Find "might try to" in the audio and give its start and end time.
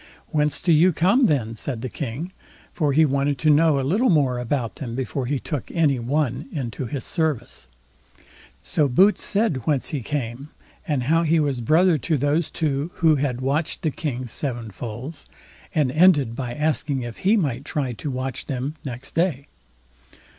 17.37-18.09